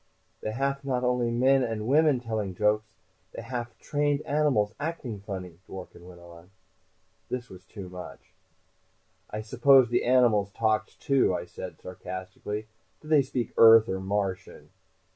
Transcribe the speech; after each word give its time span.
"They 0.41 0.53
haf 0.53 0.83
not 0.83 1.03
only 1.03 1.29
men 1.29 1.61
and 1.63 1.85
women 1.85 2.19
telling 2.21 2.55
jokes. 2.55 2.95
They 3.33 3.43
haf 3.43 3.77
trained 3.77 4.21
animals 4.23 4.73
acting 4.79 5.19
funny!" 5.19 5.59
Dworken 5.67 6.07
went 6.07 6.19
on. 6.19 6.49
This 7.29 7.49
was 7.49 7.65
too 7.65 7.87
much. 7.87 8.33
"I 9.29 9.41
suppose 9.41 9.89
the 9.89 10.05
animals 10.05 10.49
talked, 10.53 10.99
too?" 10.99 11.35
I 11.35 11.45
said 11.45 11.79
sarcastically. 11.79 12.65
"Do 13.01 13.09
they 13.09 13.21
speak 13.21 13.53
Earth 13.59 13.87
or 13.87 13.99
Martian?" 13.99 14.71